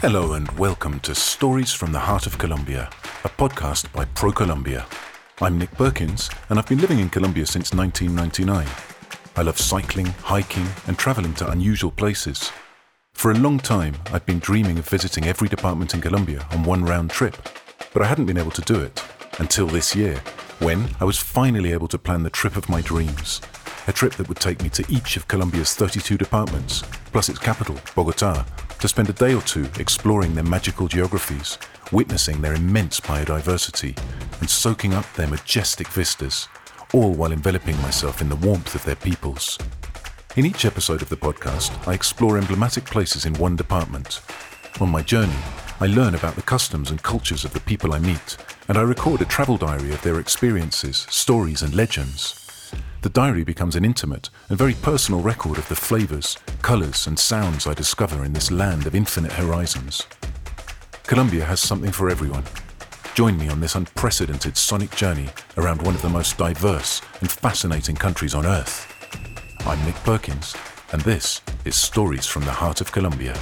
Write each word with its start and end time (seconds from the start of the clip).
Hello 0.00 0.32
and 0.32 0.50
welcome 0.58 0.98
to 1.00 1.14
Stories 1.14 1.74
from 1.74 1.92
the 1.92 1.98
Heart 1.98 2.26
of 2.26 2.38
Colombia, 2.38 2.88
a 3.22 3.28
podcast 3.28 3.92
by 3.92 4.06
ProColombia. 4.06 4.86
I'm 5.42 5.58
Nick 5.58 5.72
Perkins, 5.72 6.30
and 6.48 6.58
I've 6.58 6.66
been 6.66 6.80
living 6.80 7.00
in 7.00 7.10
Colombia 7.10 7.44
since 7.44 7.74
1999. 7.74 8.66
I 9.36 9.42
love 9.42 9.58
cycling, 9.58 10.06
hiking, 10.06 10.66
and 10.86 10.96
traveling 10.96 11.34
to 11.34 11.50
unusual 11.50 11.90
places. 11.90 12.50
For 13.12 13.30
a 13.30 13.38
long 13.38 13.58
time, 13.58 13.94
I'd 14.10 14.24
been 14.24 14.38
dreaming 14.38 14.78
of 14.78 14.88
visiting 14.88 15.26
every 15.26 15.48
department 15.48 15.92
in 15.92 16.00
Colombia 16.00 16.46
on 16.52 16.64
one 16.64 16.82
round 16.82 17.10
trip, 17.10 17.36
but 17.92 18.00
I 18.00 18.06
hadn't 18.06 18.24
been 18.24 18.38
able 18.38 18.52
to 18.52 18.62
do 18.62 18.80
it 18.80 19.04
until 19.38 19.66
this 19.66 19.94
year, 19.94 20.16
when 20.60 20.96
I 20.98 21.04
was 21.04 21.18
finally 21.18 21.72
able 21.72 21.88
to 21.88 21.98
plan 21.98 22.22
the 22.22 22.30
trip 22.30 22.56
of 22.56 22.70
my 22.70 22.80
dreams. 22.80 23.42
A 23.86 23.92
trip 23.92 24.14
that 24.14 24.30
would 24.30 24.40
take 24.40 24.62
me 24.62 24.70
to 24.70 24.84
each 24.88 25.18
of 25.18 25.28
Colombia's 25.28 25.74
32 25.74 26.16
departments, 26.16 26.84
plus 27.12 27.28
its 27.28 27.38
capital, 27.38 27.78
Bogota, 27.94 28.46
to 28.80 28.88
spend 28.88 29.10
a 29.10 29.12
day 29.12 29.34
or 29.34 29.42
two 29.42 29.68
exploring 29.78 30.34
their 30.34 30.44
magical 30.44 30.88
geographies, 30.88 31.58
witnessing 31.92 32.40
their 32.40 32.54
immense 32.54 32.98
biodiversity, 32.98 33.96
and 34.40 34.48
soaking 34.48 34.94
up 34.94 35.10
their 35.12 35.26
majestic 35.26 35.86
vistas, 35.88 36.48
all 36.94 37.12
while 37.12 37.32
enveloping 37.32 37.76
myself 37.82 38.22
in 38.22 38.28
the 38.28 38.36
warmth 38.36 38.74
of 38.74 38.84
their 38.84 38.96
peoples. 38.96 39.58
In 40.36 40.46
each 40.46 40.64
episode 40.64 41.02
of 41.02 41.08
the 41.08 41.16
podcast, 41.16 41.86
I 41.86 41.92
explore 41.92 42.38
emblematic 42.38 42.84
places 42.86 43.26
in 43.26 43.34
one 43.34 43.54
department. 43.54 44.22
On 44.80 44.88
my 44.88 45.02
journey, 45.02 45.36
I 45.80 45.86
learn 45.86 46.14
about 46.14 46.36
the 46.36 46.42
customs 46.42 46.90
and 46.90 47.02
cultures 47.02 47.44
of 47.44 47.52
the 47.52 47.60
people 47.60 47.92
I 47.92 47.98
meet, 47.98 48.36
and 48.68 48.78
I 48.78 48.82
record 48.82 49.20
a 49.20 49.26
travel 49.26 49.56
diary 49.56 49.92
of 49.92 50.00
their 50.02 50.20
experiences, 50.20 51.06
stories, 51.10 51.62
and 51.62 51.74
legends. 51.74 52.49
The 53.02 53.08
diary 53.08 53.44
becomes 53.44 53.76
an 53.76 53.84
intimate 53.84 54.28
and 54.50 54.58
very 54.58 54.74
personal 54.74 55.22
record 55.22 55.56
of 55.56 55.66
the 55.68 55.74
flavours, 55.74 56.36
colours, 56.60 57.06
and 57.06 57.18
sounds 57.18 57.66
I 57.66 57.72
discover 57.72 58.24
in 58.26 58.34
this 58.34 58.50
land 58.50 58.86
of 58.86 58.94
infinite 58.94 59.32
horizons. 59.32 60.06
Colombia 61.04 61.46
has 61.46 61.60
something 61.60 61.92
for 61.92 62.10
everyone. 62.10 62.44
Join 63.14 63.38
me 63.38 63.48
on 63.48 63.58
this 63.58 63.74
unprecedented 63.74 64.58
sonic 64.58 64.94
journey 64.94 65.30
around 65.56 65.80
one 65.80 65.94
of 65.94 66.02
the 66.02 66.10
most 66.10 66.36
diverse 66.36 67.00
and 67.20 67.30
fascinating 67.30 67.96
countries 67.96 68.34
on 68.34 68.44
Earth. 68.44 68.86
I'm 69.66 69.82
Nick 69.86 69.96
Perkins, 70.04 70.54
and 70.92 71.00
this 71.00 71.40
is 71.64 71.76
Stories 71.76 72.26
from 72.26 72.44
the 72.44 72.52
Heart 72.52 72.82
of 72.82 72.92
Colombia. 72.92 73.34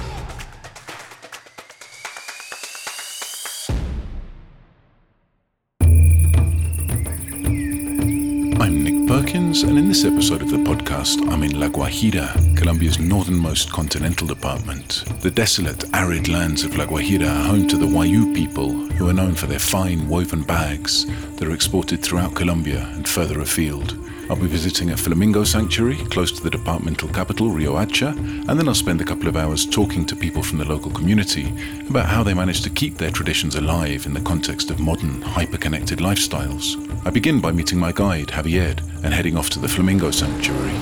And 9.61 9.77
in 9.77 9.87
this 9.89 10.05
episode 10.05 10.41
of 10.41 10.49
the 10.49 10.57
podcast, 10.57 11.27
I'm 11.29 11.43
in 11.43 11.59
La 11.59 11.67
Guajira, 11.67 12.57
Colombia's 12.57 12.97
northernmost 12.97 13.71
continental 13.71 14.25
department. 14.25 15.03
The 15.21 15.29
desolate, 15.29 15.83
arid 15.93 16.27
lands 16.27 16.63
of 16.63 16.77
La 16.77 16.85
Guajira 16.85 17.27
are 17.27 17.47
home 17.49 17.67
to 17.67 17.77
the 17.77 17.85
Wayuu 17.85 18.33
people, 18.33 18.71
who 18.71 19.09
are 19.09 19.13
known 19.13 19.35
for 19.35 19.47
their 19.47 19.59
fine 19.59 20.07
woven 20.07 20.43
bags 20.43 21.05
that 21.35 21.47
are 21.47 21.53
exported 21.53 22.01
throughout 22.01 22.35
Colombia 22.35 22.89
and 22.93 23.07
further 23.07 23.41
afield. 23.41 23.97
I'll 24.29 24.35
be 24.35 24.47
visiting 24.47 24.91
a 24.91 24.97
flamingo 24.97 25.43
sanctuary 25.43 25.97
close 26.05 26.31
to 26.31 26.43
the 26.43 26.51
departmental 26.51 27.09
capital, 27.09 27.49
Riohacha, 27.49 28.15
and 28.47 28.59
then 28.59 28.67
I'll 28.67 28.75
spend 28.75 29.01
a 29.01 29.05
couple 29.05 29.27
of 29.27 29.35
hours 29.35 29.65
talking 29.65 30.05
to 30.05 30.15
people 30.15 30.41
from 30.41 30.59
the 30.59 30.65
local 30.65 30.91
community 30.91 31.53
about 31.89 32.05
how 32.05 32.23
they 32.23 32.33
manage 32.33 32.61
to 32.61 32.69
keep 32.69 32.97
their 32.97 33.11
traditions 33.11 33.55
alive 33.55 34.05
in 34.05 34.13
the 34.13 34.21
context 34.21 34.71
of 34.71 34.79
modern, 34.79 35.21
hyper-connected 35.21 35.99
lifestyles. 35.99 36.77
I 37.05 37.09
begin 37.09 37.41
by 37.41 37.51
meeting 37.51 37.79
my 37.79 37.91
guide, 37.91 38.27
Javier, 38.27 38.79
and 39.03 39.13
heading 39.13 39.37
off 39.37 39.49
to 39.51 39.59
the 39.59 39.67
flamingo 39.67 40.11
sanctuary. 40.11 40.73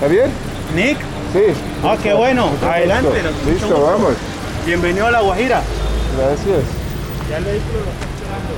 Javier, 0.00 0.30
Nick, 0.74 0.96
sí. 1.32 1.54
ah, 1.84 1.96
qué 2.02 2.14
bueno, 2.14 2.50
adelante. 2.62 3.22
Listo, 3.46 3.80
vamos. 3.82 4.14
Bienvenido 4.64 5.06
a 5.06 5.10
La 5.10 5.20
Guajira. 5.20 5.62
Gracias. 6.16 6.64
Ya 7.28 7.36
el 7.38 7.44
vehículo 7.44 7.80
lo 7.84 7.90
está 7.90 8.06
esperando. 8.06 8.54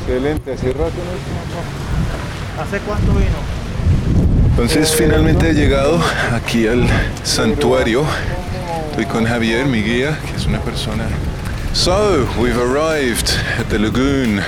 Excelente. 0.00 0.52
Hace 0.52 0.72
rato 0.72 0.92
no 0.96 2.62
¿Hace 2.62 2.78
cuánto 2.80 3.12
vino? 3.12 3.58
Entonces 4.50 4.94
finalmente 4.96 5.50
he 5.50 5.54
llegado 5.54 6.00
aquí 6.34 6.66
al 6.66 6.86
santuario. 7.22 8.04
Estoy 8.90 9.06
con 9.06 9.24
Javier, 9.24 9.66
mi 9.66 9.82
guía, 9.82 10.18
que 10.28 10.36
es 10.36 10.46
una 10.46 10.60
persona. 10.60 11.04
So, 11.72 12.26
we've 12.40 12.58
arrived 12.58 13.30
at 13.60 13.68
the 13.68 13.78
lagoon. 13.78 14.40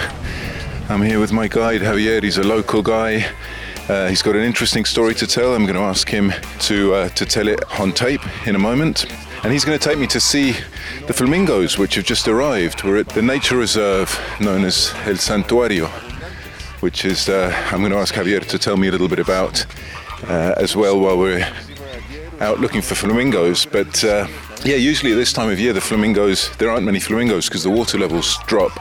I'm 0.91 1.03
here 1.03 1.21
with 1.21 1.33
my 1.33 1.47
guide 1.47 1.83
Javier. 1.83 2.21
He's 2.21 2.39
a 2.39 2.43
local 2.43 2.83
guy. 2.83 3.25
Uh, 3.89 4.09
he's 4.09 4.23
got 4.23 4.35
an 4.35 4.43
interesting 4.43 4.85
story 4.85 5.15
to 5.15 5.27
tell. 5.27 5.55
I'm 5.55 5.65
going 5.65 5.77
to 5.77 5.83
ask 5.83 6.09
him 6.09 6.33
to 6.61 6.95
uh, 6.95 7.09
to 7.11 7.25
tell 7.25 7.47
it 7.47 7.61
on 7.79 7.93
tape 7.93 8.21
in 8.47 8.57
a 8.57 8.59
moment. 8.59 9.07
And 9.45 9.53
he's 9.53 9.65
going 9.65 9.79
to 9.79 9.89
take 9.89 9.99
me 9.99 10.09
to 10.09 10.19
see 10.19 10.57
the 11.07 11.13
flamingos, 11.13 11.79
which 11.79 11.95
have 11.95 12.05
just 12.05 12.27
arrived. 12.27 12.83
We're 12.83 12.99
at 12.99 13.09
the 13.09 13.23
nature 13.23 13.57
reserve 13.57 14.19
known 14.41 14.65
as 14.65 14.93
El 15.07 15.15
Santuario 15.15 15.89
which 16.81 17.05
is 17.05 17.29
uh, 17.29 17.55
I'm 17.71 17.81
going 17.81 17.93
to 17.93 17.99
ask 17.99 18.15
Javier 18.15 18.45
to 18.47 18.59
tell 18.59 18.77
me 18.77 18.89
a 18.89 18.91
little 18.91 19.09
bit 19.09 19.19
about 19.19 19.65
uh, 20.25 20.55
as 20.57 20.75
well 20.75 20.99
while 20.99 21.19
we're 21.19 21.47
out 22.41 22.59
looking 22.59 22.81
for 22.81 22.95
flamingos. 22.95 23.67
But 23.67 24.03
uh, 24.03 24.27
yeah, 24.65 24.77
usually 24.77 25.13
at 25.13 25.17
this 25.17 25.33
time 25.33 25.51
of 25.51 25.61
year, 25.61 25.73
the 25.73 25.81
flamingos 25.81 26.55
there 26.57 26.71
aren't 26.71 26.85
many 26.85 26.99
flamingos 26.99 27.49
because 27.49 27.63
the 27.63 27.71
water 27.71 27.99
levels 27.99 28.39
drop. 28.47 28.73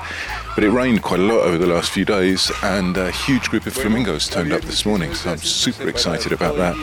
But 0.60 0.66
it 0.66 0.72
rained 0.72 1.02
quite 1.04 1.22
a 1.22 1.24
lot 1.24 1.46
over 1.46 1.58
the 1.58 1.68
last 1.68 1.92
few 1.92 2.04
days, 2.04 2.52
and 2.62 2.98
a 2.98 3.12
huge 3.12 3.50
group 3.50 3.66
of 3.66 3.72
flamingos 3.72 4.28
turned 4.28 4.52
up 4.52 4.62
this 4.64 4.86
morning. 4.86 5.16
So 5.16 5.32
I'm 5.32 5.38
super 5.38 5.88
excited 5.88 6.34
about 6.34 6.58
that. 6.58 6.76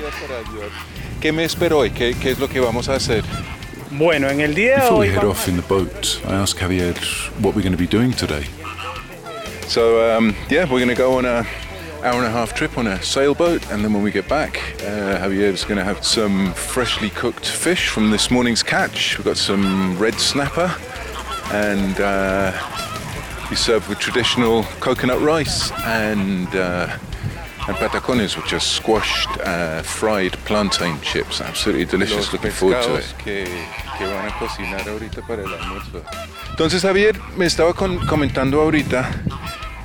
¿Qué 1.20 1.31
me 1.31 1.44
espero 1.44 1.81
hoy? 1.81 1.91
¿Qué, 1.91 2.14
qué 2.19 2.31
es 2.31 2.41
lo 2.41 2.48
que 2.48 2.59
vamos 2.59 2.88
a 2.88 2.94
hacer? 2.94 3.22
Bueno, 3.91 4.31
en 4.31 4.41
el 4.41 4.54
día 4.54 4.76
Before 4.76 5.00
we 5.00 5.09
head 5.09 5.25
off 5.25 5.47
in 5.47 5.56
the 5.56 5.62
boat, 5.69 6.19
I 6.25 6.37
asked 6.37 6.59
Javier 6.59 6.97
what 7.42 7.54
we're 7.54 7.60
going 7.60 7.72
to 7.72 7.76
be 7.76 7.87
doing 7.87 8.12
today. 8.12 8.47
So 9.69 10.16
um, 10.16 10.34
yeah, 10.48 10.62
we're 10.62 10.81
going 10.81 10.88
to 10.88 10.94
go 10.94 11.19
on 11.19 11.26
a 11.26 11.47
hour 12.03 12.16
and 12.16 12.25
a 12.25 12.31
half 12.31 12.54
trip 12.54 12.78
on 12.78 12.87
a 12.87 13.03
sailboat, 13.03 13.70
and 13.70 13.84
then 13.84 13.93
when 13.93 14.03
we 14.03 14.10
get 14.10 14.26
back, 14.26 14.56
uh, 14.84 15.20
Javier's 15.20 15.64
going 15.64 15.76
to 15.76 15.84
have 15.84 16.03
some 16.03 16.54
freshly 16.54 17.10
cooked 17.10 17.47
fish 17.47 17.91
from 17.91 18.10
this 18.10 18.31
morning's 18.31 18.62
catch. 18.62 19.19
We've 19.19 19.26
got 19.26 19.37
some 19.37 19.98
red 19.98 20.14
snapper, 20.14 20.75
and 21.53 22.00
uh, 22.00 22.85
be 23.48 23.56
served 23.56 23.88
with 23.88 23.98
traditional 23.98 24.64
coconut 24.80 25.20
rice 25.20 25.70
and 25.84 26.48
uh, 26.54 26.88
and 27.68 27.76
patacones, 27.78 28.36
which 28.36 28.52
are 28.52 28.60
squashed, 28.60 29.28
uh, 29.44 29.82
fried 29.82 30.32
plantain 30.44 31.00
chips. 31.00 31.40
Absolutely 31.40 31.84
delicious. 31.84 32.32
Looking 32.32 32.52
forward 32.52 32.82
to 32.82 32.94
it. 32.96 33.14
que, 33.18 33.44
que 33.98 34.06
van 34.06 34.28
a 34.28 34.38
cocinar 34.38 34.88
ahorita 34.88 35.22
para 35.26 35.42
el 35.42 35.52
almuerzo. 35.52 36.02
Entonces 36.50 36.82
Javier 36.82 37.20
me 37.36 37.46
estaba 37.46 37.72
con- 37.74 37.98
comentando 38.06 38.60
ahorita 38.60 39.10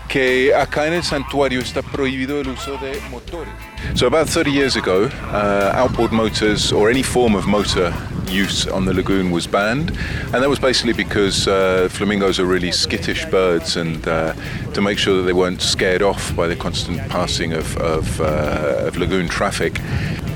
que 0.07 0.53
acá 0.53 0.85
en 0.87 0.93
el 0.93 1.03
santuario 1.03 1.59
está 1.61 1.81
prohibido 1.81 2.39
el 2.39 2.49
uso 2.49 2.77
de 2.77 2.99
motores. 3.09 3.53
So 3.95 4.05
about 4.07 4.27
30 4.29 4.51
years 4.51 4.75
ago, 4.75 5.09
uh, 5.31 5.71
outboard 5.75 6.11
motors 6.11 6.71
or 6.71 6.89
any 6.91 7.01
form 7.03 7.35
of 7.35 7.47
motor 7.47 7.91
use 8.31 8.67
on 8.67 8.85
the 8.85 8.93
lagoon 8.93 9.31
was 9.31 9.47
banned, 9.47 9.91
and 9.91 10.43
that 10.43 10.49
was 10.49 10.59
basically 10.59 10.93
because 10.93 11.47
uh, 11.47 11.89
flamingos 11.91 12.39
are 12.39 12.45
really 12.45 12.71
skittish 12.71 13.25
birds, 13.25 13.75
and 13.75 14.07
uh, 14.07 14.33
to 14.73 14.81
make 14.81 14.97
sure 14.97 15.17
that 15.17 15.23
they 15.23 15.33
weren't 15.33 15.61
scared 15.61 16.01
off 16.01 16.35
by 16.35 16.47
the 16.47 16.55
constant 16.55 16.99
passing 17.09 17.53
of, 17.53 17.77
of, 17.77 18.21
uh, 18.21 18.87
of 18.87 18.97
lagoon 18.97 19.27
traffic. 19.27 19.73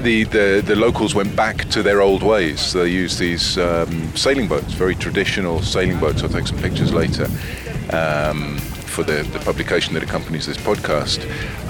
The, 0.03 0.23
the, 0.25 0.61
the 0.63 0.75
locals 0.75 1.16
went 1.16 1.35
back 1.35 1.67
to 1.69 1.81
their 1.81 2.01
old 2.01 2.22
ways. 2.22 2.73
They 2.73 2.89
used 2.89 3.17
these 3.17 3.57
um, 3.57 4.16
sailing 4.16 4.47
boats, 4.47 4.73
very 4.73 4.94
traditional 4.94 5.61
sailing 5.61 6.00
boats. 6.00 6.22
I'll 6.22 6.29
take 6.29 6.45
some 6.45 6.59
pictures 6.59 6.94
later 6.94 7.28
um, 7.91 8.59
for 8.85 9.03
the, 9.03 9.23
the 9.34 9.40
publication 9.40 9.94
that 9.94 10.03
accompanies 10.03 10.46
this 10.46 10.57
podcast. 10.57 11.19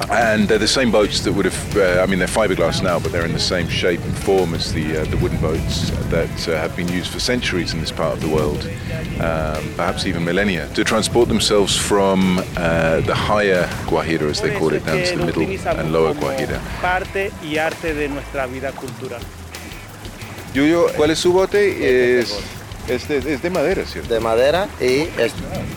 And 0.10 0.48
they're 0.48 0.60
the 0.60 0.68
same 0.68 0.92
boats 0.92 1.22
that 1.22 1.34
would 1.34 1.46
have, 1.46 1.78
uh, 1.78 2.02
I 2.02 2.06
mean, 2.06 2.20
they're 2.20 2.28
fiberglass 2.28 2.84
now, 2.84 3.00
but 3.00 3.12
they're 3.12 3.26
in 3.26 3.34
the 3.34 3.40
same 3.40 3.68
shape 3.68 4.02
and 4.02 4.16
form 4.18 4.54
as 4.54 4.74
the, 4.74 5.02
uh, 5.02 5.06
the 5.06 5.18
wooden 5.18 5.40
boats 5.42 5.90
that 6.10 6.48
uh, 6.48 6.58
have 6.58 6.76
been 6.76 6.88
used 6.88 7.12
for 7.12 7.20
centuries 7.20 7.74
in 7.74 7.80
this 7.82 7.92
part 7.92 8.14
of 8.14 8.22
the 8.22 8.30
world, 8.30 8.64
um, 9.22 9.64
perhaps 9.76 10.06
even 10.06 10.24
millennia, 10.24 10.68
to 10.74 10.84
transport 10.84 11.28
themselves 11.28 11.76
from 11.78 12.40
uh, 12.58 13.02
the 13.02 13.16
higher 13.16 13.64
Guajira, 13.88 14.30
as 14.30 14.42
they 14.42 14.56
call 14.58 14.74
it, 14.74 14.86
down 14.86 15.04
to 15.04 15.18
the 15.18 15.26
middle 15.26 15.44
and 15.80 15.92
lower 15.92 16.14
Guajira. 16.14 16.60
parte 16.82 17.32
y 17.44 17.58
arte 17.58 17.94
de 17.94 18.08
nuestra 18.08 18.46
vida 18.48 18.72
cultural. 18.72 19.22
Yuyo, 20.54 20.88
¿cuál 20.96 21.12
es 21.12 21.20
su 21.20 21.34
bote? 21.34 22.20
Es, 22.20 22.34
es, 22.88 23.08
de, 23.08 23.18
es 23.18 23.42
de 23.42 23.50
madera, 23.50 23.86
¿cierto? 23.86 24.14
de 24.14 24.20
madera 24.20 24.68
y 24.80 25.08
es 25.18 25.34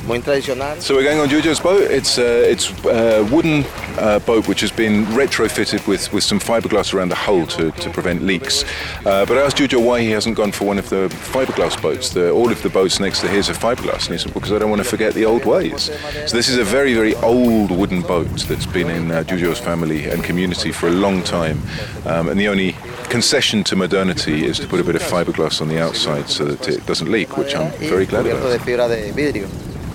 muy 0.07 0.21
tradicional. 0.21 0.81
So 0.81 0.95
we're 0.95 1.05
going 1.05 1.21
on 1.21 1.29
Jujo's 1.29 1.61
boat. 1.61 1.91
It's 1.91 2.19
uh, 2.19 2.47
it's 2.49 2.71
a 2.87 3.23
wooden 3.31 3.65
uh, 3.99 4.19
boat 4.21 4.49
which 4.49 4.61
has 4.61 4.71
been 4.71 5.05
retrofitted 5.07 5.87
with, 5.87 6.13
with 6.13 6.25
some 6.25 6.41
fiberglass 6.41 6.95
around 6.95 7.11
the 7.11 7.15
hull 7.15 7.47
to, 7.47 7.71
to 7.71 7.91
prevent 7.91 8.23
leaks. 8.23 8.65
Uh, 9.05 9.27
but 9.27 9.37
I 9.37 9.43
asked 9.43 9.59
Jujo 9.59 9.85
why 9.85 10.01
he 10.01 10.11
hasn't 10.11 10.37
gone 10.37 10.53
for 10.53 10.65
one 10.65 10.79
of 10.79 10.89
the 10.89 11.09
fiberglass 11.33 11.81
boats. 11.81 12.11
The, 12.11 12.31
all 12.31 12.51
of 12.51 12.63
the 12.63 12.71
boats 12.71 13.01
next 13.01 13.21
to 13.21 13.29
his 13.29 13.51
are 13.51 13.55
fiberglass, 13.55 14.07
and 14.07 14.13
he 14.13 14.19
said 14.19 14.35
because 14.35 14.53
I 14.53 14.59
don't 14.59 14.71
want 14.71 14.83
to 14.83 14.89
forget 14.89 15.15
the 15.15 15.25
old 15.25 15.45
ways. 15.45 15.91
So 16.27 16.37
this 16.37 16.49
is 16.49 16.59
a 16.59 16.65
very 16.65 16.95
very 16.95 17.15
old 17.17 17.71
wooden 17.71 18.03
boat 18.03 18.29
that's 18.49 18.67
been 18.67 18.91
in 18.91 19.11
uh, 19.11 19.25
Jujo's 19.25 19.61
family 19.61 20.07
and 20.09 20.25
community 20.25 20.73
for 20.73 20.89
a 20.89 20.93
long 20.93 21.23
time, 21.23 21.61
um, 22.07 22.29
and 22.29 22.39
the 22.39 22.49
only 22.49 22.75
concession 23.09 23.65
to 23.65 23.77
modernity 23.77 24.45
is 24.45 24.59
to 24.59 24.67
put 24.67 24.81
a 24.81 24.85
bit 24.85 24.95
of 24.97 25.03
fiberglass 25.03 25.61
on 25.61 25.69
the 25.69 25.81
outside 25.81 26.29
so 26.29 26.45
that 26.45 26.69
it 26.69 26.87
doesn't 26.87 27.11
leak, 27.11 27.37
which 27.37 27.55
I'm 27.55 27.71
very 27.79 28.07
glad 28.07 28.25
cubierto 28.25 28.49
de 28.49 28.55
about. 28.57 28.67
fibra 28.67 28.89
de 28.89 29.13
vidrio 29.13 29.47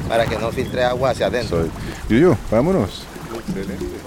para 0.07 0.25
que 0.25 0.37
no 0.37 0.51
filtre 0.51 0.83
agua 0.83 1.11
hacia 1.11 1.27
adentro. 1.27 1.65
So, 1.65 1.71
Yuyo, 2.09 2.37
vámonos. 2.51 3.05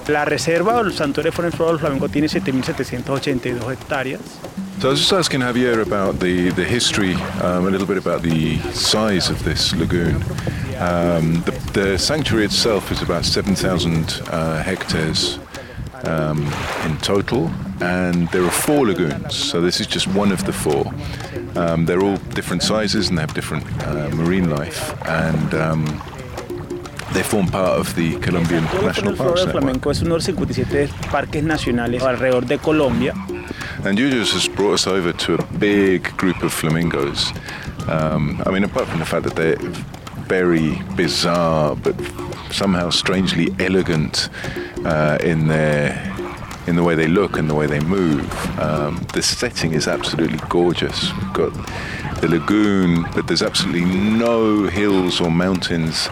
La 0.08 0.24
reserva 0.24 0.76
o 0.76 0.80
el 0.80 0.92
santuario 0.92 1.30
de 1.30 1.36
Flamenco 1.36 1.66
del 1.66 1.78
Flamenco 1.78 2.08
tiene 2.08 2.28
7.782 2.28 3.70
hectáreas. 3.70 4.20
So 4.80 4.88
I 4.88 4.90
was 4.90 5.00
just 5.00 5.12
asking 5.12 5.40
Javier 5.40 5.80
about 5.80 6.20
the, 6.20 6.50
the 6.50 6.64
history, 6.64 7.14
um, 7.42 7.66
a 7.66 7.70
little 7.70 7.86
bit 7.86 7.96
about 7.96 8.22
the 8.22 8.58
size 8.72 9.30
of 9.30 9.42
this 9.42 9.74
lagoon. 9.74 10.16
Um, 10.78 11.42
the, 11.44 11.52
the 11.72 11.98
sanctuary 11.98 12.44
itself 12.44 12.92
is 12.92 13.00
about 13.02 13.24
7,000 13.24 14.22
uh, 14.28 14.62
hectares 14.62 15.38
um, 16.04 16.42
in 16.84 16.96
total, 16.98 17.50
and 17.80 18.28
there 18.28 18.44
are 18.44 18.50
four 18.50 18.86
lagoons. 18.86 19.34
So 19.34 19.60
this 19.60 19.80
is 19.80 19.86
just 19.86 20.06
one 20.08 20.32
of 20.32 20.44
the 20.44 20.52
four. 20.52 20.92
Um, 21.56 21.86
they're 21.86 22.02
all 22.02 22.16
different 22.34 22.62
sizes 22.62 23.08
and 23.08 23.18
they 23.18 23.22
have 23.22 23.34
different 23.34 23.64
uh, 23.86 24.10
marine 24.10 24.50
life, 24.50 24.94
and 25.06 25.54
um, 25.54 25.84
they 27.12 27.22
form 27.22 27.46
part 27.46 27.78
of 27.78 27.94
the 27.94 28.18
Colombian 28.18 28.64
National 28.64 29.16
Parks 29.16 29.44
Network. 29.46 29.50
Flamenco 29.50 29.90
es 29.90 30.02
uno 30.02 30.10
de 30.10 30.16
los 30.16 30.26
57 30.26 30.88
parques 31.10 31.42
nacionales 31.42 32.02
alrededor 32.02 32.46
de 32.46 32.58
Colombia. 32.58 33.14
And 33.84 33.98
Julius 33.98 34.32
has 34.32 34.48
brought 34.48 34.74
us 34.74 34.86
over 34.86 35.12
to 35.12 35.34
a 35.34 35.42
big 35.58 36.14
group 36.16 36.42
of 36.42 36.52
flamingos. 36.52 37.32
Um, 37.88 38.42
I 38.44 38.50
mean, 38.50 38.64
apart 38.64 38.88
from 38.88 38.98
the 38.98 39.06
fact 39.06 39.24
that 39.24 39.36
they're 39.36 39.56
very 40.26 40.82
bizarre, 40.96 41.76
but 41.76 41.94
somehow 42.50 42.90
strangely 42.90 43.54
elegant 43.58 44.28
uh, 44.86 45.18
in 45.20 45.48
their 45.48 46.14
in 46.66 46.74
the 46.74 46.82
way 46.82 46.94
they 46.94 47.06
look 47.06 47.38
and 47.38 47.48
the 47.48 47.54
way 47.54 47.66
they 47.66 47.80
move. 47.80 48.28
Um, 48.58 48.96
the 49.12 49.22
setting 49.22 49.72
is 49.72 49.86
absolutely 49.86 50.38
gorgeous. 50.48 51.12
We've 51.12 51.32
got 51.32 51.52
the 52.20 52.28
lagoon, 52.28 53.04
but 53.14 53.26
there's 53.28 53.42
absolutely 53.42 53.84
no 53.84 54.64
hills 54.64 55.20
or 55.20 55.30
mountains 55.30 56.08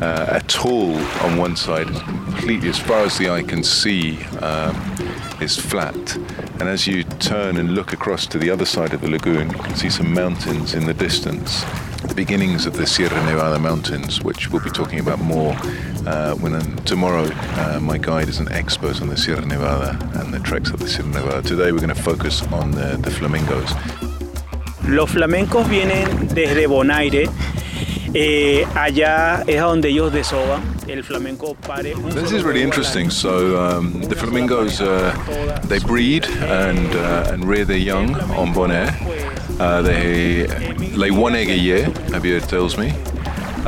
uh, 0.00 0.26
at 0.28 0.64
all 0.64 0.94
on 1.24 1.36
one 1.36 1.56
side. 1.56 1.88
Completely, 1.88 2.68
as 2.68 2.78
far 2.78 3.04
as 3.04 3.18
the 3.18 3.30
eye 3.30 3.42
can 3.42 3.64
see, 3.64 4.22
um, 4.40 4.76
is 5.40 5.56
flat. 5.56 6.16
And 6.60 6.62
as 6.62 6.86
you 6.86 7.02
turn 7.04 7.56
and 7.56 7.74
look 7.74 7.92
across 7.92 8.26
to 8.26 8.38
the 8.38 8.50
other 8.50 8.64
side 8.64 8.94
of 8.94 9.00
the 9.00 9.10
lagoon, 9.10 9.50
you 9.50 9.58
can 9.58 9.74
see 9.74 9.90
some 9.90 10.12
mountains 10.12 10.74
in 10.74 10.86
the 10.86 10.94
distance. 10.94 11.64
The 12.02 12.14
beginnings 12.14 12.66
of 12.66 12.74
the 12.74 12.86
Sierra 12.86 13.24
Nevada 13.24 13.58
mountains, 13.58 14.22
which 14.22 14.50
we'll 14.50 14.62
be 14.62 14.70
talking 14.70 15.00
about 15.00 15.18
more 15.18 15.56
uh, 16.06 16.34
when 16.36 16.54
um, 16.54 16.76
tomorrow 16.84 17.28
uh, 17.32 17.78
my 17.80 17.98
guide 17.98 18.28
is 18.28 18.38
an 18.38 18.50
expert 18.52 19.00
on 19.00 19.08
the 19.08 19.16
Sierra 19.16 19.44
Nevada 19.44 19.98
and 20.20 20.32
the 20.32 20.38
treks 20.40 20.70
of 20.70 20.80
the 20.80 20.88
Sierra 20.88 21.08
Nevada. 21.08 21.42
Today 21.42 21.72
we're 21.72 21.78
going 21.78 21.94
to 21.94 22.02
focus 22.02 22.42
on 22.52 22.70
the, 22.70 22.98
the 23.02 23.10
flamingos. 23.10 23.70
Los 24.86 25.10
flamencos 25.10 25.68
vienen 25.68 26.28
desde 26.34 26.66
Bonaire. 26.66 27.28
Eh, 28.14 28.64
allá 28.74 29.44
es 29.46 29.60
donde 29.60 29.90
ellos 29.90 30.12
desoban. 30.12 30.62
El 30.88 31.02
flamenco 31.02 31.54
pare. 31.54 31.94
This 32.14 32.32
is 32.32 32.42
really 32.42 32.62
interesting. 32.62 33.10
So 33.10 33.60
um, 33.60 34.00
the 34.02 34.16
flamingos, 34.16 34.80
uh, 34.80 35.12
they 35.64 35.78
breed 35.78 36.24
and 36.26 36.94
uh, 36.94 37.32
and 37.32 37.44
rear 37.44 37.66
their 37.66 37.76
young 37.76 38.14
on 38.32 38.54
Bonaire. 38.54 38.94
Uh, 39.60 39.82
they 39.82 40.46
lay 40.96 41.10
one 41.10 41.34
egg 41.34 41.50
a 41.50 41.56
year, 41.56 41.86
Javier 42.10 42.40
tells 42.46 42.78
me. 42.78 42.94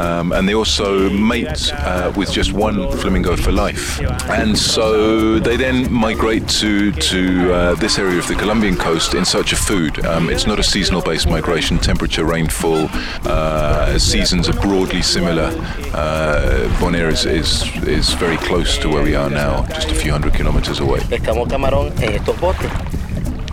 Um, 0.00 0.32
and 0.32 0.48
they 0.48 0.54
also 0.54 1.10
mate 1.10 1.72
uh, 1.74 2.12
with 2.16 2.32
just 2.32 2.52
one 2.52 2.90
flamingo 2.98 3.36
for 3.36 3.52
life. 3.52 4.00
And 4.30 4.56
so 4.56 5.38
they 5.38 5.56
then 5.56 5.92
migrate 5.92 6.48
to, 6.60 6.92
to 6.92 7.52
uh, 7.52 7.74
this 7.74 7.98
area 7.98 8.18
of 8.18 8.26
the 8.26 8.34
Colombian 8.34 8.76
coast 8.76 9.14
in 9.14 9.24
search 9.24 9.52
of 9.52 9.58
food. 9.58 10.04
Um, 10.06 10.30
it's 10.30 10.46
not 10.46 10.58
a 10.58 10.62
seasonal 10.62 11.02
based 11.02 11.28
migration, 11.28 11.78
temperature, 11.78 12.24
rainfall, 12.24 12.88
uh, 13.26 13.98
seasons 13.98 14.48
are 14.48 14.60
broadly 14.60 15.02
similar. 15.02 15.48
Uh, 15.92 16.68
Bonaire 16.80 17.10
is, 17.10 17.26
is, 17.26 17.62
is 17.86 18.14
very 18.14 18.36
close 18.38 18.78
to 18.78 18.88
where 18.88 19.02
we 19.02 19.14
are 19.14 19.30
now, 19.30 19.66
just 19.66 19.90
a 19.90 19.94
few 19.94 20.12
hundred 20.12 20.34
kilometers 20.34 20.80
away. 20.80 21.00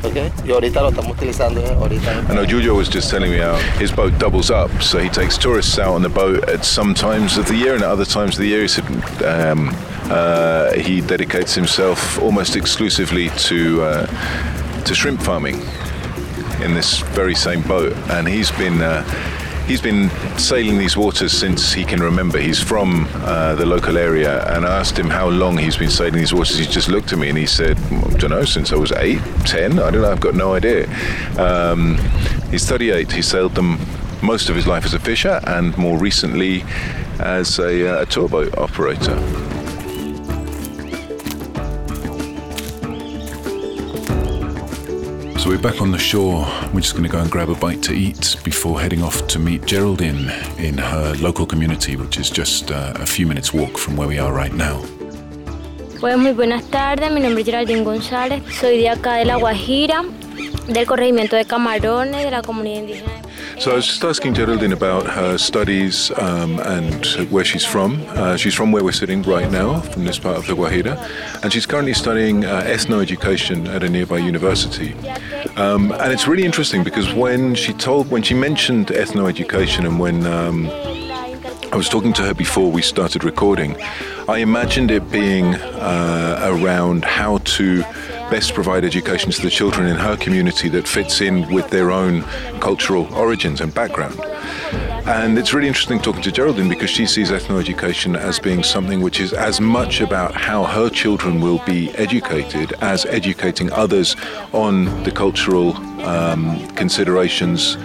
¿Ok? 0.04 0.46
Y 0.46 0.52
ahorita 0.52 0.82
lo 0.82 0.90
estamos 0.90 1.12
utilizando. 1.12 1.62
¿eh? 1.62 1.76
Ahorita 1.80 2.12
I 2.30 2.34
know 2.34 2.46
Giulio 2.46 2.76
was 2.76 2.90
just 2.90 3.10
telling 3.10 3.32
me 3.32 3.40
how 3.40 3.56
his 3.80 3.92
boat 3.92 4.18
doubles 4.18 4.50
up, 4.50 4.70
so 4.82 5.00
he 5.00 5.10
takes 5.10 5.38
tourists 5.38 5.80
out 5.80 5.94
on 5.94 6.02
the 6.02 6.10
boat 6.10 6.48
at 6.50 6.64
some 6.66 6.94
times 6.94 7.38
of 7.38 7.46
the 7.48 7.56
year 7.56 7.74
and 7.74 7.84
at 7.84 7.90
other 7.90 8.06
times 8.06 8.36
of 8.36 8.42
the 8.42 8.48
year. 8.48 8.62
He 8.62 8.68
said 8.68 8.86
um, 9.24 9.70
uh, 10.10 10.74
he 10.74 11.02
dedicates 11.02 11.56
himself 11.56 12.20
almost 12.22 12.56
exclusively 12.56 13.30
to 13.48 13.82
uh, 13.84 14.06
to 14.84 14.96
shrimp 14.96 15.22
farming 15.22 15.62
in 16.62 16.74
this 16.74 17.00
very 17.14 17.36
same 17.36 17.62
boat, 17.62 17.94
and 18.10 18.28
he's 18.28 18.52
been. 18.52 18.82
Uh, 18.82 19.04
He's 19.68 19.82
been 19.82 20.10
sailing 20.38 20.78
these 20.78 20.96
waters 20.96 21.34
since 21.34 21.74
he 21.74 21.84
can 21.84 22.02
remember. 22.02 22.40
He's 22.40 22.62
from 22.64 23.06
uh, 23.16 23.56
the 23.56 23.66
local 23.66 23.98
area, 23.98 24.46
and 24.56 24.66
I 24.66 24.80
asked 24.80 24.98
him 24.98 25.10
how 25.10 25.28
long 25.28 25.58
he's 25.58 25.76
been 25.76 25.90
sailing 25.90 26.14
these 26.14 26.34
waters. 26.34 26.58
He 26.58 26.66
just 26.66 26.88
looked 26.88 27.12
at 27.12 27.20
me 27.20 27.28
and 27.28 27.38
he 27.38 27.46
said, 27.46 27.78
"I 27.78 28.14
don't 28.18 28.30
know, 28.30 28.46
since 28.46 28.72
I 28.72 28.78
was 28.78 28.94
eight, 28.94 29.22
ten. 29.46 29.78
I 29.80 29.92
don't 29.92 30.04
know. 30.04 30.12
I've 30.12 30.22
got 30.22 30.36
no 30.36 30.54
idea." 30.54 30.88
Um, 31.38 31.98
he's 32.50 32.66
38. 32.66 33.12
He 33.12 33.22
sailed 33.22 33.56
them 33.56 33.78
most 34.22 34.50
of 34.50 34.56
his 34.56 34.68
life 34.68 34.86
as 34.86 34.94
a 34.94 35.00
fisher, 35.00 35.42
and 35.46 35.78
more 35.78 35.98
recently 35.98 36.64
as 37.20 37.60
a, 37.60 38.00
uh, 38.00 38.02
a 38.04 38.06
tour 38.06 38.30
boat 38.30 38.58
operator. 38.58 39.47
So 45.48 45.54
we're 45.54 45.62
back 45.62 45.80
on 45.80 45.92
the 45.92 45.98
shore. 45.98 46.46
We're 46.74 46.82
just 46.82 46.92
going 46.92 47.06
to 47.06 47.10
go 47.10 47.20
and 47.20 47.32
grab 47.32 47.50
a 47.50 47.56
bite 47.56 47.82
to 47.84 47.94
eat 47.94 48.36
before 48.44 48.82
heading 48.82 49.02
off 49.02 49.28
to 49.28 49.40
meet 49.40 49.66
Geraldine 49.66 50.30
in 50.58 50.78
her 50.78 51.16
local 51.22 51.46
community, 51.46 51.96
which 51.96 52.18
is 52.18 52.30
just 52.30 52.70
uh, 52.70 52.92
a 52.98 53.06
few 53.06 53.26
minutes 53.26 53.54
walk 53.54 53.78
from 53.78 53.96
where 53.96 54.10
we 54.10 54.20
are 54.20 54.34
right 54.34 54.52
now. 54.52 54.84
Pues 56.02 56.18
muy 56.18 56.34
buenas 56.34 56.70
tardes, 56.70 57.10
mi 57.14 57.22
nombre 57.22 57.44
es 57.44 57.46
Geraldine 57.46 57.86
González, 57.86 58.44
soy 58.60 58.80
de 58.80 58.90
acá 58.90 59.14
de 59.14 59.24
La 59.24 59.38
Guajira, 59.38 60.04
del 60.68 60.86
corregimiento 60.86 61.38
de 61.38 61.46
Camarones, 61.46 62.26
de 62.26 62.30
la 62.32 62.42
comunidad 62.42 62.82
indígena. 62.82 63.18
So 63.60 63.72
I 63.72 63.76
was 63.76 63.88
just 63.88 64.04
asking 64.04 64.36
Geraldine 64.36 64.74
about 64.74 65.08
her 65.08 65.36
studies 65.40 66.12
um, 66.18 66.60
and 66.60 67.04
where 67.32 67.44
she's 67.44 67.66
from. 67.66 68.06
Uh, 68.10 68.38
she's 68.38 68.54
from 68.54 68.72
where 68.72 68.84
we're 68.84 68.92
sitting 68.92 69.24
right 69.24 69.50
now, 69.50 69.80
from 69.80 70.06
this 70.06 70.20
part 70.20 70.38
of 70.38 70.46
the 70.46 70.54
Guajira, 70.54 70.96
and 71.42 71.52
she's 71.52 71.66
currently 71.66 71.94
studying 71.94 72.46
uh, 72.46 72.62
ethno-education 72.68 73.66
at 73.68 73.82
a 73.82 73.90
nearby 73.90 74.20
university. 74.20 74.94
Um, 75.58 75.92
and 75.92 76.14
it's 76.14 76.28
really 76.28 76.46
interesting 76.46 76.84
because 76.84 77.12
when 77.16 77.56
she 77.56 77.74
told, 77.74 78.12
when 78.12 78.22
she 78.22 78.36
mentioned 78.36 78.90
ethno-education, 78.90 79.88
and 79.88 80.00
when 80.00 80.24
um, 80.28 80.68
I 81.72 81.76
was 81.76 81.90
talking 81.90 82.14
to 82.14 82.22
her 82.22 82.36
before 82.36 82.72
we 82.72 82.84
started 82.84 83.24
recording, 83.24 83.76
I 84.30 84.38
imagined 84.38 84.92
it 84.92 85.10
being 85.12 85.56
uh, 85.56 86.40
around 86.44 87.06
how 87.06 87.40
to 87.40 87.82
best 88.30 88.54
provide 88.54 88.86
education 88.86 89.32
to 89.32 89.42
the 89.42 89.50
children 89.50 89.88
in 89.88 89.96
her 89.96 90.16
community 90.16 90.70
that 90.70 90.88
fits 90.88 91.22
in 91.22 91.52
with 91.52 91.72
their 91.72 91.90
own 91.90 92.22
cultural 92.60 93.12
origins 93.16 93.60
and 93.60 93.74
background. 93.74 94.20
And 95.08 95.40
it's 95.40 95.54
really 95.54 95.70
interesting 95.70 96.00
talking 96.00 96.22
to 96.24 96.34
Geraldine 96.34 96.68
because 96.68 96.90
she 96.90 97.06
sees 97.06 97.32
ethno-education 97.32 98.18
as 98.18 98.40
being 98.40 98.62
something 98.62 99.00
which 99.00 99.22
is 99.22 99.32
as 99.32 99.62
much 99.62 100.02
about 100.02 100.36
how 100.36 100.66
her 100.66 100.90
children 100.90 101.40
will 101.40 101.64
be 101.66 101.92
educated 101.92 102.74
as 102.82 103.06
educating 103.06 103.72
others 103.72 104.18
on 104.52 105.04
the 105.04 105.12
cultural 105.12 105.78
um, 106.06 106.68
considerations 106.76 107.78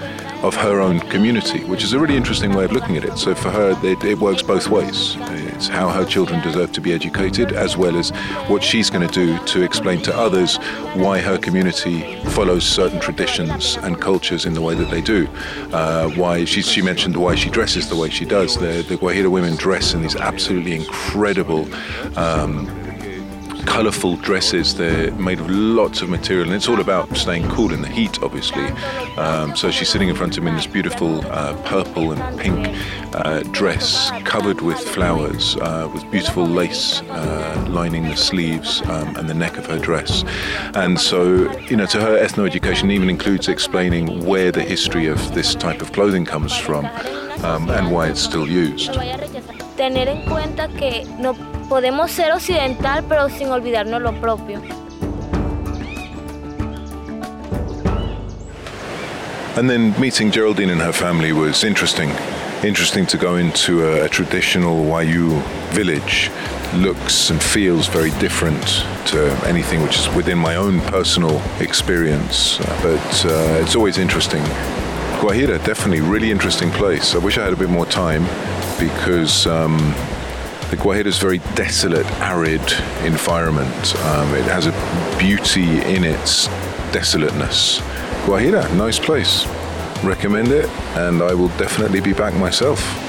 of 0.43 0.55
her 0.57 0.81
own 0.81 0.99
community, 1.01 1.65
which 1.65 1.85
is 1.85 1.93
a 1.93 1.99
really 1.99 2.17
interesting 2.17 2.53
way 2.53 2.65
of 2.65 2.73
looking 2.73 2.97
at 2.97 3.05
it. 3.05 3.17
So 3.17 3.35
for 3.35 3.51
her, 3.51 3.79
it, 3.85 4.03
it 4.05 4.19
works 4.19 4.43
both 4.43 4.69
ways. 4.69 5.17
It's 5.21 5.69
how 5.69 5.89
her 5.89 6.05
children 6.05 6.43
deserve 6.43 6.73
to 6.73 6.81
be 6.81 6.93
educated, 6.93 7.53
as 7.53 7.77
well 7.77 7.97
as 7.97 8.11
what 8.49 8.63
she's 8.63 8.91
going 8.91 9.07
to 9.07 9.15
do 9.15 9.39
to 9.47 9.63
explain 9.63 10.03
to 10.03 10.17
others 10.17 10.57
why 10.95 11.21
her 11.21 11.39
community 11.39 12.17
follows 12.31 12.65
certain 12.65 12.99
traditions 13.01 13.77
and 13.77 14.01
cultures 14.01 14.45
in 14.45 14.55
the 14.55 14.61
way 14.61 14.75
that 14.75 14.91
they 14.91 15.01
do. 15.01 15.29
Uh, 15.73 16.09
why 16.11 16.45
she, 16.45 16.63
she 16.63 16.83
mentioned 16.83 17.17
why 17.17 17.37
she 17.37 17.49
dresses 17.49 17.89
the 17.89 17.97
way 17.97 18.11
she 18.11 18.25
does. 18.25 18.57
The, 18.57 18.85
the 18.89 18.97
Guajira 18.97 19.31
women 19.31 19.55
dress 19.57 19.95
in 19.95 20.03
these 20.03 20.17
absolutely 20.17 20.75
incredible. 20.75 21.69
Um, 22.19 22.67
colourful 23.67 24.17
dresses. 24.17 24.75
They're 24.75 25.13
made 25.13 25.41
of 25.41 25.49
lots 25.49 26.03
of 26.03 26.09
material, 26.09 26.47
and 26.47 26.55
it's 26.55 26.69
all 26.69 26.81
about 26.81 27.17
staying 27.17 27.49
cool 27.49 27.73
in 27.73 27.81
the 27.81 27.89
heat, 27.89 28.23
obviously. 28.23 28.67
Um, 29.16 29.54
so 29.57 29.71
she's 29.71 29.88
sitting 29.88 30.09
in 30.09 30.16
front 30.16 30.38
of 30.38 30.42
me 30.45 30.50
in 30.50 30.57
this 30.57 30.66
beautiful 30.66 31.25
uh, 31.26 31.54
purple 31.64 32.12
and 32.12 32.40
pink 32.40 32.76
uh, 33.14 33.40
dress, 33.52 34.11
covered 34.25 34.61
with 34.61 34.78
flowers, 34.78 35.57
uh, 35.57 35.90
with 35.92 36.09
beautiful 36.11 36.47
lace 36.47 37.02
uh, 37.02 37.66
lining 37.69 38.04
the 38.04 38.16
sleeves 38.16 38.81
um, 38.83 39.14
and 39.16 39.28
the 39.28 39.35
neck 39.35 39.59
of 39.59 39.66
her 39.66 39.78
dress. 39.78 40.25
And 40.75 40.99
so, 40.99 41.50
you 41.69 41.76
know, 41.76 41.87
to 41.87 42.00
her, 42.00 42.19
ethno-education 42.19 42.90
even 42.90 43.11
includes 43.11 43.49
explaining 43.49 44.25
where 44.25 44.50
the 44.50 44.62
history 44.62 45.07
of 45.07 45.35
this 45.35 45.54
type 45.54 45.83
of 45.83 45.92
clothing 45.92 46.25
comes 46.25 46.57
from 46.57 46.87
um, 47.45 47.71
and 47.71 47.92
why 47.92 48.09
it's 48.09 48.21
still 48.21 48.49
used. 48.49 48.92
Tener 49.76 50.09
en 50.09 50.25
cuenta 50.28 50.69
que 50.69 51.04
no 51.19 51.35
podemos 51.69 52.11
ser 52.11 52.33
occidental 52.33 53.02
pero 53.09 53.28
sin 53.31 53.49
olvidarnos 53.49 54.02
lo 54.02 54.12
propio. 54.21 54.61
And 59.55 59.69
then 59.69 59.99
meeting 60.01 60.31
Geraldine 60.31 60.71
and 60.71 60.81
her 60.81 60.93
family 60.93 61.33
was 61.33 61.63
interesting. 61.63 62.09
Interesting 62.65 63.05
to 63.07 63.19
go 63.19 63.37
into 63.37 63.85
a, 63.85 64.07
a 64.07 64.09
traditional 64.09 64.85
Wayuu 64.85 65.43
village. 65.73 66.31
Looks 66.75 67.29
and 67.29 67.43
feels 67.43 67.87
very 67.87 68.11
different 68.13 68.65
to 69.09 69.31
anything 69.47 69.83
which 69.83 69.99
is 69.99 70.09
within 70.15 70.39
my 70.39 70.57
own 70.57 70.81
personal 70.81 71.43
experience, 71.61 72.57
but 72.83 73.27
uh, 73.27 73.61
it's 73.61 73.77
always 73.77 73.99
interesting. 73.99 74.43
Guajira, 75.21 75.63
definitely 75.67 76.01
really 76.01 76.31
interesting 76.31 76.71
place. 76.71 77.15
I 77.15 77.19
wish 77.19 77.37
I 77.37 77.45
had 77.45 77.53
a 77.53 77.57
bit 77.57 77.69
more 77.69 77.85
time 77.85 78.23
because 78.81 79.47
um, 79.47 79.77
the 80.71 80.79
Guajira 80.79 81.07
is 81.07 81.19
a 81.19 81.21
very 81.21 81.39
desolate, 81.55 82.07
arid 82.23 82.63
environment. 83.05 83.97
Um, 84.07 84.35
it 84.35 84.45
has 84.45 84.67
a 84.67 85.19
beauty 85.19 85.81
in 85.83 86.05
its 86.05 86.49
desolateness. 86.93 87.81
Guajira, 88.27 88.63
nice 88.77 88.99
place. 88.99 89.47
Recommend 90.05 90.49
it, 90.49 90.69
and 90.97 91.23
I 91.23 91.35
will 91.35 91.49
definitely 91.59 92.01
be 92.01 92.13
back 92.13 92.35
myself. 92.35 93.02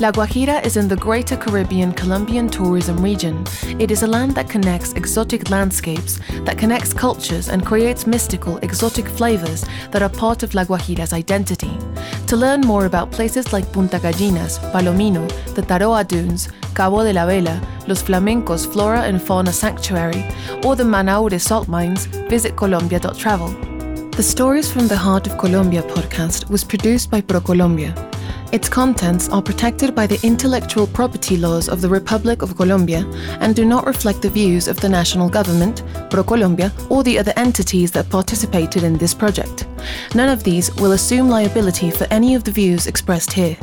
La 0.00 0.10
Guajira 0.10 0.60
is 0.66 0.76
in 0.76 0.88
the 0.88 0.96
Greater 0.96 1.36
Caribbean 1.36 1.92
Colombian 1.92 2.48
tourism 2.48 3.00
region. 3.00 3.46
It 3.78 3.92
is 3.92 4.02
a 4.02 4.08
land 4.08 4.34
that 4.34 4.48
connects 4.48 4.92
exotic 4.94 5.50
landscapes, 5.50 6.18
that 6.44 6.58
connects 6.58 6.92
cultures, 6.92 7.48
and 7.48 7.64
creates 7.64 8.04
mystical, 8.04 8.56
exotic 8.58 9.06
flavors 9.06 9.64
that 9.92 10.02
are 10.02 10.08
part 10.08 10.42
of 10.42 10.52
La 10.52 10.64
Guajira's 10.64 11.12
identity. 11.12 11.70
To 12.26 12.36
learn 12.36 12.62
more 12.62 12.86
about 12.86 13.12
places 13.12 13.52
like 13.52 13.72
Punta 13.72 14.00
Gallinas, 14.00 14.58
Palomino, 14.72 15.28
the 15.54 15.62
Taroa 15.62 16.04
Dunes, 16.04 16.48
Cabo 16.74 17.04
de 17.04 17.12
la 17.12 17.24
Vela, 17.26 17.60
Los 17.86 18.02
Flamencos 18.02 18.66
Flora 18.66 19.02
and 19.02 19.22
Fauna 19.22 19.52
Sanctuary, 19.52 20.24
or 20.64 20.74
the 20.74 20.82
Manaure 20.82 21.40
salt 21.40 21.68
mines, 21.68 22.06
visit 22.28 22.56
Colombia.travel. 22.56 24.10
The 24.10 24.22
Stories 24.24 24.72
from 24.72 24.88
the 24.88 24.96
Heart 24.96 25.28
of 25.28 25.38
Colombia 25.38 25.82
podcast 25.82 26.50
was 26.50 26.64
produced 26.64 27.12
by 27.12 27.20
ProColombia. 27.20 28.13
Its 28.54 28.68
contents 28.68 29.28
are 29.30 29.42
protected 29.42 29.96
by 29.96 30.06
the 30.06 30.20
intellectual 30.22 30.86
property 30.86 31.36
laws 31.36 31.68
of 31.68 31.80
the 31.80 31.88
Republic 31.88 32.40
of 32.40 32.56
Colombia 32.56 33.04
and 33.40 33.56
do 33.56 33.64
not 33.64 33.84
reflect 33.84 34.22
the 34.22 34.30
views 34.30 34.68
of 34.68 34.78
the 34.78 34.88
national 34.88 35.28
government, 35.28 35.82
ProColombia, 36.08 36.70
or 36.88 37.02
the 37.02 37.18
other 37.18 37.32
entities 37.36 37.90
that 37.90 38.08
participated 38.08 38.84
in 38.84 38.96
this 38.96 39.12
project. 39.12 39.66
None 40.14 40.28
of 40.28 40.44
these 40.44 40.72
will 40.76 40.92
assume 40.92 41.28
liability 41.28 41.90
for 41.90 42.06
any 42.12 42.36
of 42.36 42.44
the 42.44 42.52
views 42.52 42.86
expressed 42.86 43.32
here. 43.32 43.56